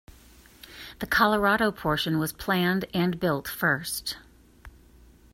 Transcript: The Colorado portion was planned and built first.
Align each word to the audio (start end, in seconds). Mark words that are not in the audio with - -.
The 0.97 1.05
Colorado 1.05 1.71
portion 1.71 2.17
was 2.17 2.33
planned 2.33 2.85
and 2.91 3.19
built 3.19 3.47
first. 3.47 4.17